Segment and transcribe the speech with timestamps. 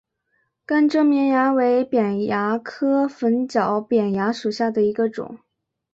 [0.65, 5.37] 甘蔗绵蚜为扁蚜科粉角扁蚜属下的一个种。